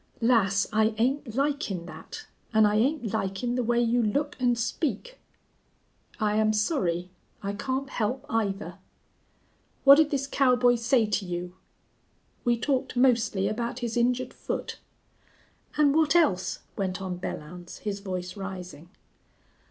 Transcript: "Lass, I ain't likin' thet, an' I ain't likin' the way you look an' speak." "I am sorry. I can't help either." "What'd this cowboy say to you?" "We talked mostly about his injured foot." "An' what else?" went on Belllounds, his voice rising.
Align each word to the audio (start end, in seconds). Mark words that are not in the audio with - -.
"Lass, 0.19 0.65
I 0.73 0.95
ain't 0.97 1.35
likin' 1.35 1.85
thet, 1.85 2.25
an' 2.55 2.65
I 2.65 2.73
ain't 2.77 3.13
likin' 3.13 3.53
the 3.53 3.61
way 3.61 3.79
you 3.79 4.01
look 4.01 4.35
an' 4.39 4.55
speak." 4.55 5.19
"I 6.19 6.37
am 6.37 6.53
sorry. 6.53 7.11
I 7.43 7.53
can't 7.53 7.87
help 7.91 8.25
either." 8.27 8.79
"What'd 9.83 10.09
this 10.09 10.25
cowboy 10.25 10.73
say 10.77 11.05
to 11.05 11.23
you?" 11.23 11.55
"We 12.43 12.57
talked 12.57 12.97
mostly 12.97 13.47
about 13.47 13.81
his 13.85 13.95
injured 13.95 14.33
foot." 14.33 14.79
"An' 15.77 15.93
what 15.93 16.15
else?" 16.15 16.61
went 16.75 16.99
on 16.99 17.19
Belllounds, 17.19 17.81
his 17.81 17.99
voice 17.99 18.35
rising. 18.35 18.89